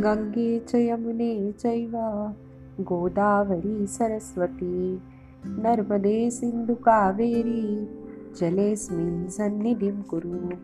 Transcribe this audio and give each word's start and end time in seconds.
गंगे 0.00 0.58
च 0.58 0.70
यमुने 0.74 1.52
चैव 1.52 1.96
गोदावरी 2.80 3.86
सरस्वती 3.86 5.00
नर्मदे 5.44 6.30
सिंधु 6.30 6.74
कावेरी 6.74 7.88
जलेस्मिन 8.40 9.26
सन्निधिम 9.26 10.00
कुरु। 10.00 10.54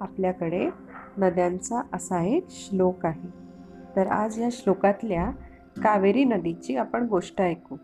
आपल्याकडे 0.00 0.70
नद्यांचा 1.18 1.82
असा 1.92 2.24
एक 2.24 2.46
श्लोक 2.50 3.06
आहे. 3.06 3.28
तर 3.96 4.06
आज 4.06 4.42
या 4.42 4.48
श्लोकातल्या 4.52 5.30
कावेरी 5.82 6.24
नदीची 6.24 6.76
आपण 6.76 7.06
गोष्ट 7.06 7.40
ऐकू 7.40 7.76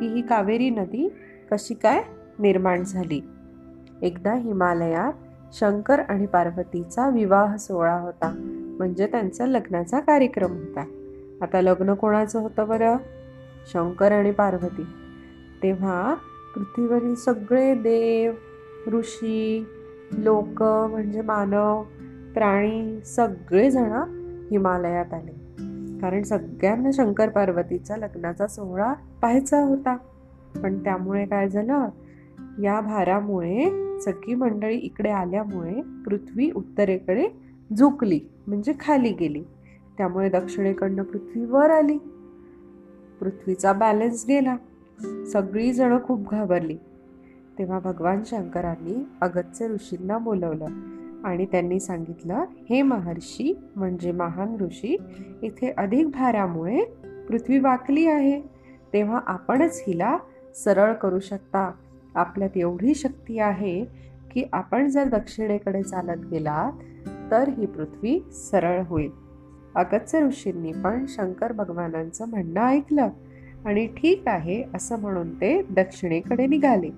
की 0.00 0.06
ही 0.06 0.20
कावेरी 0.20 0.70
नदी 0.70 1.08
कशी 1.50 1.74
काय 1.74 2.02
निर्माण 2.38 2.84
झाली? 2.84 3.20
एकदा 4.02 4.34
हिमालयात 4.34 5.12
शंकर 5.52 6.00
आणि 6.00 6.26
पार्वतीचा 6.26 7.08
विवाह 7.08 7.56
सोहळा 7.56 8.00
होता. 8.00 8.54
म्हणजे 8.78 9.06
त्यांचा 9.06 9.46
लग्नाचा 9.46 10.00
कार्यक्रम 10.00 10.50
होता. 10.50 10.84
आता 11.40 11.60
लग्न 11.60 11.94
कोणाचं 11.94 12.38
होतं 12.38 12.68
बरं? 12.68 12.96
शंकर 13.72 14.12
आणि 14.12 14.30
पार्वती. 14.30 14.86
तेव्हा 15.62 16.14
पृथ्वीवरील 16.54 17.14
सगळे 17.14 17.74
देव 17.74 18.32
ऋषी 18.90 19.64
लोक 20.12 20.62
म्हणजे 20.62 21.20
मानव 21.20 21.82
प्राणी 22.34 23.00
सगळेजण 23.04 23.92
हिमालयात 24.50 25.14
आले. 25.14 25.32
कारण 26.00 26.22
सगळ्यांना 26.22 26.90
शंकर 26.92 27.28
पार्वतीचा 27.28 27.96
लग्नाचा 27.96 28.46
सोहळा 28.46 28.92
पाहायचा 29.22 29.60
होता. 29.62 29.96
पण 30.62 30.84
त्यामुळे 30.84 31.26
काय 31.26 31.48
झालं? 31.48 31.88
या 32.62 32.80
भारामुळे 32.80 33.84
सगळी 34.00 34.34
मंडळी 34.34 34.76
इकडे 34.76 35.10
आल्यामुळे 35.10 35.80
पृथ्वी 36.04 36.50
उत्तरेकडे 36.50 37.28
झुकली 37.76 38.20
म्हणजे 38.46 38.72
खाली 38.80 39.12
गेली. 39.12 39.44
त्यामुळे 39.98 40.28
दक्षिणेकडनं 40.28 41.02
पृथ्वी 41.02 41.44
वर 41.44 41.70
आली. 41.70 41.98
पृथ्वीचा 43.20 43.72
बॅलन्स 43.72 44.24
गेला. 44.28 44.56
सगळीजणं 45.26 45.98
खूप 46.04 46.30
घाबरली. 46.30 46.78
तेव्हा 47.58 47.78
भगवान 47.78 48.22
शंकरांनी 48.26 49.06
अगत्य 49.20 49.68
ऋषींना 49.68 50.18
बोलवलं 50.18 50.66
आणि 51.24 51.46
त्यांनी 51.46 51.80
सांगितलं 51.80 52.44
हे 52.70 52.82
महर्षी 52.82 53.58
म्हणजे 53.76 54.12
महान 54.12 54.56
ऋषी 54.60 54.96
इथे 55.42 55.74
अधिक 55.76 56.10
भारामुळे 56.10 56.84
पृथ्वी 57.28 57.58
वाकली 57.58 58.06
आहे. 58.06 58.40
तेव्हा 58.92 59.20
आपणच 59.26 59.84
हिला 59.86 60.18
सरळ 60.54 60.92
करू 60.92 61.18
शकता. 61.18 61.72
आपल्यात 62.14 62.56
एवढी 62.56 62.94
शक्ती 62.94 63.38
आहे 63.38 63.84
की 64.30 64.44
आपण 64.52 64.88
जर 64.88 65.04
दक्षिणेकडे 65.04 65.82
चालत 65.82 66.26
गेलात 66.26 66.72
तर 67.30 67.48
ही 67.48 67.66
पृथ्वी 67.66 68.28
सरळ 68.32 68.82
होईल. 68.82 69.10
अगत्य 69.74 70.20
ऋषींनी 70.26 70.72
पण 70.72 71.04
शंकर 71.08 71.52
भगवानांचं 71.52 72.28
म्हणणं 72.28 72.60
ऐकलं 72.60 73.08
आणि 73.64 73.86
ठीक 73.86 74.22
आहे 74.26 74.64
असं 74.74 75.00
म्हणून 75.00 75.34
ते 75.34 75.62
दक्षिणेकडे 75.62 76.46
निघाले. 76.46 76.90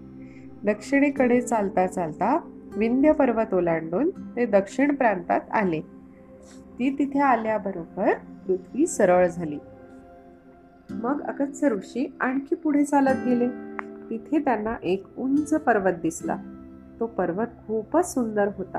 दक्षिणेकडे 0.64 1.41
चालता 1.41 1.86
चालता 1.86 2.51
विंध्य 2.77 3.12
पर्वत 3.12 3.55
ओलांडून 3.55 4.11
ते 4.11 4.47
दक्षिण 4.47 4.95
प्रांतात 4.95 5.41
आले. 5.53 5.81
ती 6.78 6.98
तिथे 6.98 7.20
आल्याबरोबर 7.20 8.14
पृथ्वी 8.47 8.86
सरळ 8.86 9.28
झाली. 9.28 9.58
मग 10.91 11.23
अगत्य 11.23 11.69
ऋषी 11.69 12.17
आणखी 12.20 12.55
पुढे 12.55 12.84
चालत 12.84 13.27
गेले. 13.27 13.48
तिथे 14.11 14.39
त्यांना 14.39 14.75
एक 14.83 15.06
उंच 15.19 15.55
पर्वत 15.55 15.92
दिसला. 15.92 16.36
तो 17.01 17.06
पर्वत 17.06 17.47
खूपच 17.67 18.14
सुंदर 18.14 18.48
होता. 18.56 18.78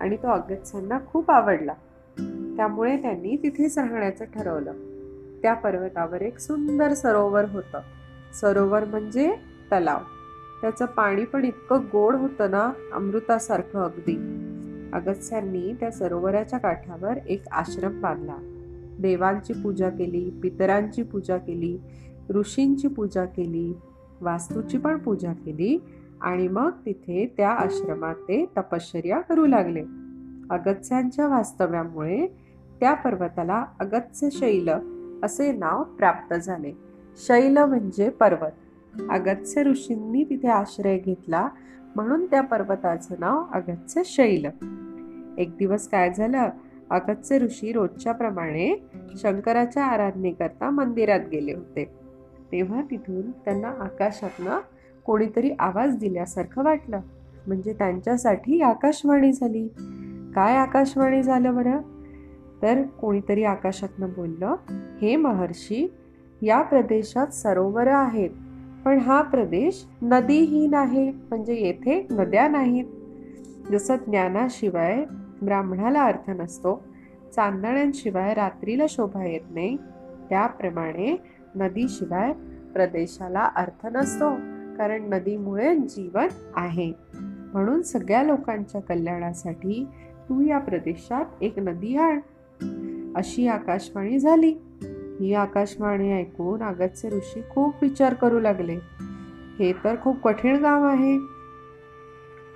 आणि 0.00 0.16
तो 0.16 0.28
अगत्यांना 0.28 0.98
खूप 1.06 1.30
आवडला. 1.30 1.74
त्यामुळे 2.56 3.02
त्यांनी 3.02 3.36
तिथेच 3.36 3.78
राहण्याचं 3.78 4.24
ठरवलं. 4.24 4.72
त्या 5.42 5.54
पर्वतावर 5.54 6.22
एक 6.22 6.38
सुंदर 6.38 6.94
सरोवर 6.94 7.44
होतं. 7.44 7.80
सरोवर 8.40 8.84
म्हणजे 8.84 9.30
तलाव. 9.72 9.98
त्याचं 10.60 10.86
पाणी 10.86 11.24
पण 11.24 11.44
इतकं 11.44 11.80
गोड 11.92 12.14
होतं 12.14 12.50
ना 12.50 12.72
अमृतासारखं 12.92 13.84
अगदी. 13.84 14.46
अगस्त्यांनी 14.92 15.74
त्या 15.80 15.90
सरोवराच्या 15.90 16.58
काठावर 16.58 17.16
एक 17.16 17.42
आश्रम 17.52 18.00
बांधला. 18.00 18.36
देवांची 19.00 19.52
पूजा 19.52 19.88
केली 19.88 20.30
पितरांची 20.42 21.02
पूजा 21.02 21.36
केली 21.36 21.78
ऋषींची 22.30 22.88
पूजा 22.88 23.24
केली 23.24 23.76
वास्तूची 24.20 24.78
पण 24.78 24.98
पूजा 24.98 25.32
केली 25.32 25.82
आणि 26.20 26.48
मग 26.48 26.70
तिथे 26.86 27.34
त्या 27.36 27.50
आश्रमात 27.50 28.14
ते 28.14 28.46
तपश्चर्या 28.56 29.20
करू 29.20 29.46
लागले. 29.46 29.82
अगत्स्यांच्या 30.50 31.28
वास्तव्यामुळे 31.28 32.26
त्या 32.80 32.94
पर्वताला 32.94 33.64
अगत्स्य 33.80 34.28
शैल 34.32 34.68
असे 35.22 35.52
नाव 35.52 35.82
प्राप्त 35.82 36.34
झाले. 36.34 36.72
शैल 37.16 37.58
म्हणजे 37.58 38.08
पर्वत. 38.08 38.50
अगत्स्य 39.10 39.62
ऋषींनी 39.62 40.24
तिथे 40.24 40.48
आश्रय 40.48 40.98
घेतला 40.98 41.48
म्हणून 41.96 42.26
त्या 42.26 42.40
पर्वताचं 42.40 43.14
नाव 43.18 43.44
अगत्स्य 43.52 44.02
शैल. 44.04 44.46
एक 45.38 45.56
दिवस 45.56 45.88
काय 45.88 46.12
झालं? 46.12 46.48
अगत्स्य 46.90 47.38
ऋषी 47.38 47.72
रोजच्या 47.72 48.12
प्रमाणे 48.12 48.88
शंकराच्या 49.16 49.84
आराधनेकरता 49.84 50.70
मंदिरात 50.70 51.20
गेले 51.32 51.52
होते. 51.52 51.84
तेव्हा 52.52 52.82
तिथून 52.90 53.30
त्यांना 53.30 53.68
आकाशातनं 53.68 54.58
कोणीतरी 55.04 55.50
आवाज 55.58 55.96
दिल्यासारखं 55.96 56.62
वाटलं. 56.62 57.00
म्हणजे 57.46 57.72
त्यांच्यासाठी 57.72 58.60
आकाशवाणी 58.60 59.32
झाली. 59.32 59.68
काय 60.34 60.56
आकाशवाणी 60.56 61.22
झालं 61.22 61.56
बरं? 61.56 61.80
तर 62.62 62.82
कोणीतरी 62.82 63.44
आकाशातनं 63.44 64.08
बोललं 64.08 64.54
हे 65.02 65.16
महर्षी 65.16 65.92
या 66.42 66.62
प्रदेशात 66.62 67.26
सरोवर 67.26 67.86
आहेत 67.86 68.30
पण 68.84 68.98
हा 68.98 69.22
प्रदेश 69.22 69.86
नदीहीन 70.02 70.74
आहे 70.74 71.10
म्हणजे 71.10 71.54
येथे 71.54 72.06
नद्या 72.10 72.48
नाहीत. 72.48 72.84
जसं 73.72 73.96
ज्ञानाशिवाय 73.96 75.04
ब्राह्मणाला 75.42 76.04
अर्थ 76.04 76.30
नसतो 76.30 76.84
चांदण्यांशिवाय 77.34 78.34
रात्रीला 78.34 78.84
शोभा 78.88 79.24
येत 79.24 79.40
नाही 79.50 79.76
त्याप्रमाणे 80.28 81.22
नदीशिवाय 81.54 82.32
प्रदेशाला 82.72 83.50
अर्थ 83.56 83.86
नसतो 83.86 84.30
कारण 84.78 85.08
नदीमुळे 85.12 85.76
जीवन 85.76 86.28
आहे. 86.56 86.92
म्हणून 87.52 87.82
सगळ्या 87.82 88.22
लोकांच्या 88.22 88.80
कल्याणासाठी 88.80 89.86
तू 90.30 90.40
या 90.40 90.58
प्रदेशात 90.58 91.24
एक 91.40 91.58
नदी 91.58 91.96
आण. 91.96 92.20
अशी 93.16 93.46
आकाशवाणी 93.46 94.18
झाली. 94.18 94.54
ही 95.20 95.34
आकाशवाणी 95.34 96.12
ऐकून 96.12 96.62
आगतचे 96.62 97.08
ऋषी 97.08 97.40
खूप 97.50 97.74
विचार 97.82 98.14
करू 98.14 98.40
लागले. 98.40 98.74
हे 99.58 99.72
तर 99.72 99.94
खूप 100.02 100.22
कठीण 100.24 100.56
गाव 100.56 100.84
आहे. 100.84 101.18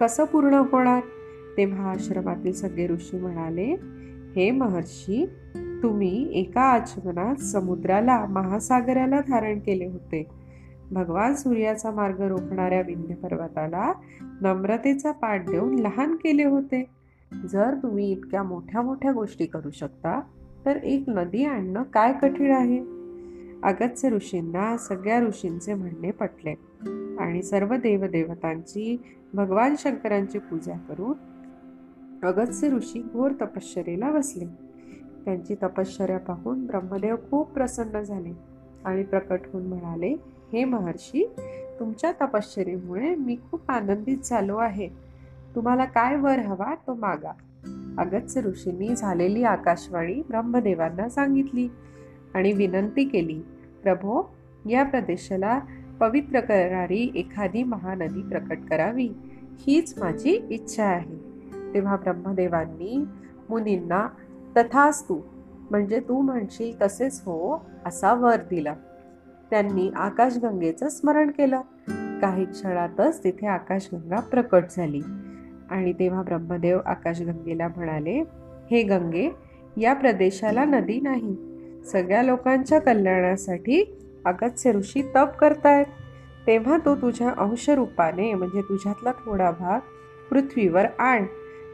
कसं 0.01 0.25
पूर्ण 0.25 0.55
होणार? 0.55 1.01
तेव्हा 1.57 1.91
आश्रमातील 1.91 2.53
सगळे 2.53 2.87
ऋषी 2.87 3.19
म्हणाले 3.19 3.77
हे 4.37 4.51
महर्षी 4.51 5.27
तुम्ही 5.83 6.41
एका 6.41 6.61
आचमनात 6.61 7.37
समुद्राला 7.37 8.27
महासागराला 8.27 9.21
धारण 9.21 9.59
केले 9.59 9.87
होते. 9.87 10.27
भगवान 10.93 11.35
सूर्याचा 11.35 11.91
मार्ग 11.91 12.21
रोखणाऱ्या 12.21 12.81
विंध्य 12.81 13.15
पर्वताला 13.15 13.93
नम्रतेचा 14.23 15.13
पाठ 15.13 15.51
देऊन 15.51 15.79
लहान 15.79 16.17
केले 16.17 16.45
होते. 16.45 17.04
जर 17.53 17.75
तुम्ही 17.83 18.13
इतक्या 18.13 18.43
मोठ्या 18.43 18.83
मोठ्या 18.83 19.13
गोष्टी 19.13 19.47
करू 19.47 19.71
शकता 19.71 20.21
तर 20.65 20.77
एक 20.77 21.05
नदी 21.09 21.45
आणणं 21.45 21.83
काय 21.83 22.13
कठीण 22.13 22.51
आहे? 22.51 22.79
अगत्य 23.63 24.11
ऋषींना 24.11 24.77
सगळ्या 24.77 25.21
ऋषींचे 25.21 25.75
म्हणणे 25.75 26.11
पटले 26.11 26.55
आणि 27.19 27.43
सर्व 27.43 27.75
देवदेवतांची 27.75 29.03
भगवान 29.35 29.75
शंकरांची 29.79 30.39
पूजा 30.39 30.77
करून 30.77 31.15
अगत्य 32.23 32.69
ऋषी 32.69 33.03
घोर 33.13 33.31
तपश्चरेला 33.31 34.11
बसले. 34.11 34.45
त्यांची 35.25 35.55
तपश्चर्या 35.55 36.19
पाहून 36.19 36.67
ब्रह्मदेव 36.67 37.17
खूप 37.31 37.51
प्रसन्न 37.51 38.01
झाले 38.01 38.33
आणि 38.85 39.03
प्रकट 39.03 39.41
होऊन 39.53 39.67
म्हणाले 39.67 40.17
हे 40.53 40.65
महर्षी 40.65 41.35
तुमच्या 41.81 42.13
तपश्चरेमुळे 42.13 43.15
मी 43.15 43.37
खूप 43.51 43.71
आनंदित 43.71 44.19
झालो 44.25 44.57
आहे. 44.57 45.04
तुम्हाला 45.55 45.85
काय 45.85 46.17
वर 46.17 46.39
हवा 46.39 46.75
तो 46.75 46.95
मागा. 46.95 47.33
अगत्य 47.99 48.41
ऋषींनी 48.41 48.97
झालेली 48.97 49.43
आकाशवाणी 49.43 50.23
ब्रह्मदेवांना 50.29 51.09
सांगितली 51.09 51.69
आणि 52.35 52.53
विनंती 52.53 53.05
केली 53.05 53.43
प्रभो 53.83 54.35
या 54.69 54.83
प्रदेशाला 54.83 55.61
पवित्र 56.01 56.41
करणारी 56.41 57.13
एखादी 57.15 57.63
महानदी 57.63 58.23
प्रकट 58.23 58.59
करावी. 58.71 59.09
हीच 59.59 59.95
माझी 59.99 60.47
इच्छा 60.51 60.85
आहे. 60.85 61.35
तेव्हा 61.75 61.97
ब्रह्मदेवांनी 61.97 63.05
मुनींना 63.49 64.09
तथास्तू 64.57 65.21
म्हणजे 65.71 66.01
तू 66.01 66.21
म्हणशील 66.21 66.83
तसेच 66.83 67.21
हो 67.21 67.67
असा 67.87 68.15
वर 68.15 68.37
दिला. 68.51 68.75
त्यांनी 69.51 69.91
आकाशगंगेचं 69.97 70.89
स्मरण 70.89 71.31
केलं. 71.31 71.61
काही 72.21 72.45
क्षणातच 72.45 73.25
तिथे 73.25 73.47
आकाशगंगा 73.47 74.21
प्रकट 74.21 74.65
झाली. 74.77 75.01
आणि 75.71 75.93
तेव्हा 75.93 76.23
ब्रह्मदेव 76.23 76.79
आकाशगंगेला 76.87 77.69
म्हणाले 77.69 78.25
हे 78.71 78.83
गंगे 78.83 79.35
या 79.77 79.95
प्रदेशाला 79.95 80.65
नदी 80.65 81.01
नाही. 81.01 81.37
सगळ्या 81.85 82.23
लोकांच्या 82.23 82.79
कल्याणासाठी 82.79 83.99
अगत्य 84.25 84.73
ऋषी 84.73 85.03
तप 85.03 85.29
करतायत 85.41 85.87
तेव्हा 86.47 86.79
तो 86.85 86.97
तुझ्या 86.97 87.31
अंशरूपाने 87.39 88.35
म्हणजे 88.35 88.61
तुझ्यातला 88.61 89.13
थोडा 89.13 89.51
भाग 89.51 89.81
पृथ्वीवर 90.31 90.87
आण 90.99 91.25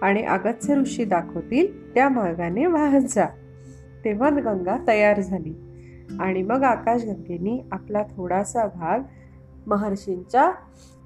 आणि 0.03 0.23
अगत्य 0.23 0.75
ऋषी 0.77 1.05
दाखवतील 1.05 1.95
त्या 1.95 2.09
मार्गाने 2.09 2.67
वाहत 2.67 3.01
जा. 3.01 3.27
तेव्हा 4.05 4.31
गंगा 4.31 4.77
तयार 4.87 5.21
झाली 5.21 5.55
आणि 6.21 6.43
मग 6.43 6.63
आकाशगंगेनी 6.63 7.61
आपला 7.73 8.03
थोडासा 8.03 8.67
भाग 8.67 9.01
महर्षींच्या 9.67 10.53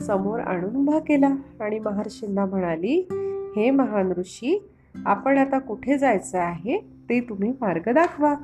समोर 0.00 0.40
आणून 0.40 0.76
उभा 0.76 0.98
केला. 0.98 1.34
आणि 1.60 1.78
महर्षींना 1.78 2.46
म्हणाली 2.46 3.08
हे 3.56 3.70
महान 3.70 4.12
ऋषी 4.18 4.68
आपण 5.06 5.38
आता 5.38 5.58
कुठे 5.58 5.98
जायचं 5.98 6.38
आहे 6.38 6.78
ते 6.78 7.20
तुम्ही 7.20 7.52
मार्ग 7.60 7.92
दाखवा. 7.92 8.34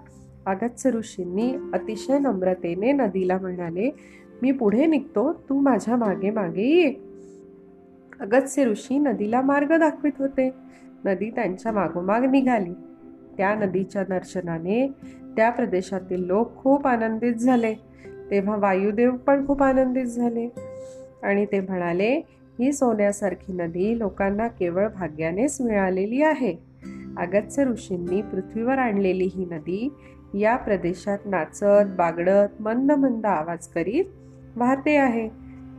अगत्य 0.47 0.91
ऋषींनी 0.91 1.55
अतिशय 1.73 2.19
नम्रतेने 2.19 2.93
नदीला 2.93 3.39
म्हणाले 3.39 3.91
मी 4.43 4.53
पुढे 4.53 4.87
निघतो 4.87 5.33
तू 5.33 5.61
माझ्या 5.61 5.97
मागे 5.97 6.31
मागे 6.31 6.62
ये. 6.62 6.95
अगत्य 8.21 8.65
ऋषी 8.65 8.99
नदीला 8.99 9.41
मार्ग 9.41 9.79
दाखवित 9.79 10.12
होते. 10.19 10.51
नदी 11.05 11.31
त्यांच्या 11.31 11.73
मागोमाग 11.73 12.25
निघाली. 12.25 12.73
त्या 13.37 13.55
नदीच्या 13.55 14.05
दर्शनाने 14.05 14.93
त्या 15.37 15.51
प्रदेशातील 15.51 16.25
लोक 16.25 16.57
खूप 16.57 16.87
आनंदित 16.87 17.35
झाले. 17.35 17.75
तेव्हा 18.31 18.56
वायुदेव 18.56 19.17
पण 19.17 19.47
खूप 19.47 19.62
आनंदित 19.62 20.05
झाले. 20.05 20.53
आणि 21.23 21.47
ते 21.47 21.61
म्हणाले 21.61 22.15
ही 22.59 22.73
सोन्यासारखी 22.73 23.53
नदी 23.53 23.99
लोकांना 23.99 24.49
केवळ 24.49 24.88
भाग्यानेच 24.88 25.61
मिळालेली 25.61 26.23
आहे. 26.23 26.56
अगत्य 27.17 27.65
ऋषींनी 27.65 28.23
पृथ्वीवर 28.23 28.79
आणलेली 28.79 29.25
ही 29.25 29.44
नदी 29.44 29.94
या 30.35 30.56
प्रदेशात 30.56 31.19
नाचत 31.25 31.97
बागडत 31.99 32.62
मंद 32.62 32.93
मंद 32.93 33.27
आवाज 33.27 33.67
करीत 33.67 34.05
वाहते 34.56 34.97
आहे. 34.97 35.29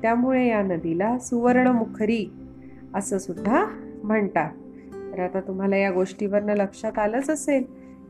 त्यामुळे 0.01 0.47
या 0.47 0.62
नदीला 0.62 1.18
सुवर्णमुखरी 1.19 2.25
असं 2.95 3.18
सुद्धा 3.18 3.65
म्हणतात. 4.04 4.51
तर 4.94 5.19
आता 5.19 5.39
तुम्हाला 5.39 5.75
या 5.75 5.92
गोष्टीवरनं 5.92 6.54
लक्षात 6.54 7.00
आलंच 7.00 7.30
असेल 7.30 7.63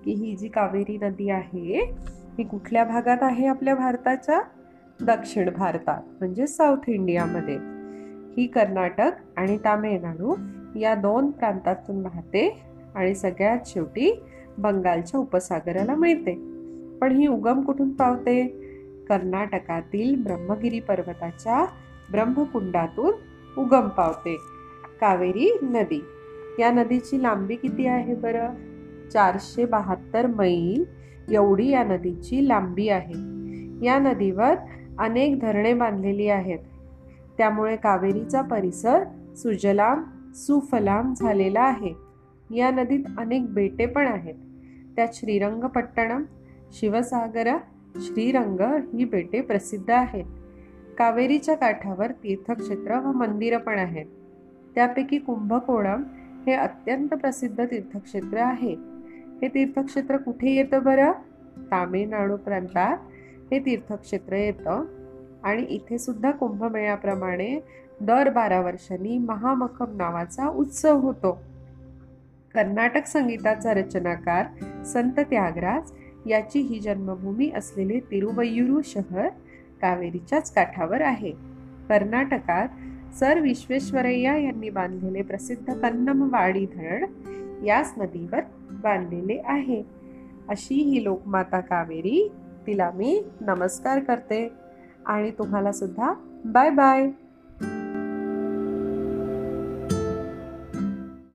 की 0.05 0.11
ही 0.11 0.35
जी 0.35 0.47
कावेरी 0.47 0.97
नदी 1.01 1.29
आहे 1.29 1.93
ही 2.37 2.43
कुठल्या 2.43 2.83
भागात 2.83 3.17
आहे 3.21 3.47
आपल्या 3.47 3.75
भारताच्या 3.75 4.41
दक्षिण 5.01 5.49
भारतात 5.49 6.01
म्हणजे 6.19 6.47
साऊथ 6.47 6.89
इंडियामध्ये. 6.89 7.55
ही 8.37 8.47
कर्नाटक 8.47 9.11
आणि 9.37 9.57
तामिळनाडू 9.57 10.35
या 10.79 10.95
दोन 10.95 11.31
प्रांतातून 11.31 12.01
वाहते 12.01 12.63
आणि 12.95 13.15
सगळ्यात 13.15 13.57
शेवटी 13.65 14.23
बंगालच्या 14.57 15.19
उपसागराला 15.19 15.95
मिळते. 15.95 16.35
पण 17.01 17.11
ही 17.11 17.27
उगम 17.27 17.61
कुठून 17.61 17.89
पावते? 17.89 18.57
कर्नाटकातील 19.09 20.23
ब्रह्मगिरी 20.23 20.79
पर्वताच्या 20.79 21.65
ब्रह्मकुंडातून 22.11 23.11
उगम 23.57 23.87
पावते 23.87 24.37
कावेरी 25.01 25.57
नदी. 25.61 26.03
या 26.59 26.71
नदीची 26.71 27.23
लांबी 27.23 27.55
किती 27.55 27.85
आहे 27.85 28.15
बरं? 28.15 28.49
चारशे 29.09 29.65
बहात्तर 29.65 30.27
मैल 30.27 31.00
एवढी 31.31 31.69
या 31.69 31.83
नदीची 31.83 32.47
लांबी 32.47 32.89
आहे. 32.89 33.13
या 33.85 33.99
नदीवर 33.99 34.55
अनेक 34.99 35.39
धरणे 35.39 35.73
बांधलेली 35.73 36.27
आहेत. 36.27 36.59
त्यामुळे 37.37 37.75
कावेरीचा 37.75 38.41
परिसर 38.41 39.03
सुजलाम 39.35 40.03
सुफलाम 40.33 41.13
झालेला 41.13 41.61
आहे. 41.61 41.93
या 42.55 42.71
नदीत 42.71 43.03
अनेक 43.17 43.53
बेटे 43.53 43.85
पण 43.85 44.07
आहेत. 44.07 44.35
त्यात 44.95 45.07
श्रीरंगपट्टणम 45.13 46.23
शिवसागर 46.71 47.57
श्रीरंग 47.95 48.59
ही 48.93 49.05
बेटे 49.05 49.41
प्रसिद्ध 49.41 49.91
आहेत. 49.91 50.25
कावेरीच्या 50.97 51.55
काठावर 51.55 52.11
तीर्थक्षेत्र 52.11 52.99
व 52.99 53.11
मंदिरं 53.11 53.57
पण 53.57 53.79
आहेत. 53.79 54.05
त्यापैकी 54.75 55.17
कुंभकोणम 55.17 56.03
हे 56.47 56.53
अत्यंत 56.53 57.09
प्रसिद्ध 57.09 57.65
तीर्थक्षेत्र 57.65 58.37
आहे. 58.37 58.90
हे 59.41 59.47
तीर्थक्षेत्र 59.47 60.17
कुठे 60.17 60.49
येतं 60.49 60.83
बरं? 60.83 61.11
तामिळनाडू 61.57 62.37
प्रांतात 62.37 62.97
हे 63.51 63.59
तीर्थक्षेत्र 63.59 64.35
येतं. 64.35 64.85
आणि 65.43 65.61
इथे 65.61 65.97
सुद्धा 65.97 66.31
कुंभमेळ्याप्रमाणे 66.31 67.63
दर 68.01 68.29
बारा 68.29 68.61
वर्षांनी 68.61 69.17
महामखम 69.17 69.97
नावाचा 69.97 70.47
उत्सव 70.47 70.97
होतो. 70.97 71.41
कर्नाटक 72.53 73.05
संगीताचा 73.05 73.73
रचनाकार 73.73 74.45
संत 74.83 75.19
त्यागराज 75.19 75.91
याची 76.25 76.59
ही 76.59 76.79
जन्मभूमी 76.79 77.51
असलेले 77.55 77.99
तिरुवयुरू 77.99 78.81
शहर 78.81 79.27
कावेरीच्याच 79.81 80.53
काठावर 80.53 81.01
आहे. 81.01 81.31
कर्नाटकात 81.89 82.67
सर 83.13 83.39
विश्वेश्वरय्या 83.39 84.37
यांनी 84.37 84.69
बांधलेले 84.69 85.21
प्रसिद्ध 85.21 85.73
कन्नमवाडी 85.73 86.65
धरण 86.65 87.05
याच 87.65 87.93
नदीवर 87.97 88.39
बांधलेले 88.81 89.41
आहे. 89.45 89.83
अशी 90.49 90.75
ही 90.75 91.03
लोकमाता 91.03 91.59
कावेरी 91.59 92.31
तिला 92.67 92.91
मी 92.95 93.23
नमस्कार 93.41 93.99
करते. 93.99 94.51
आणि 95.05 95.31
तुम्हाला 95.31 95.71
सुद्धा 95.71 96.13
बाय 96.45 96.69
बाय. 96.69 97.11